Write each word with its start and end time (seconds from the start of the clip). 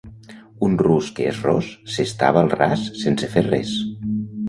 Un 0.67 0.77
rus 0.83 1.09
que 1.19 1.27
és 1.33 1.43
ros, 1.49 1.69
s'estava 1.97 2.43
al 2.45 2.53
ras 2.57 2.89
sense 3.07 3.33
fer 3.37 3.49
res. 3.53 3.81